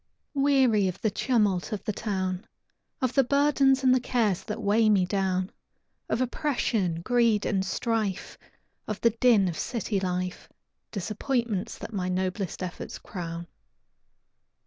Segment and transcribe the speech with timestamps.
[0.33, 2.47] Weary of the tumult of the town,
[3.01, 5.51] Of the burdens and the cares that weigh me down,
[6.09, 8.35] Of oppression, greed, and strife,
[8.87, 10.49] Of the din of city life,
[10.91, 13.45] Disappointments that my noblest efforts crown.